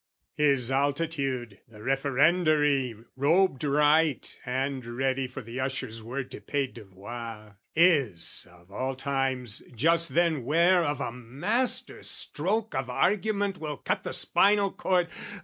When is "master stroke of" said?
11.11-12.89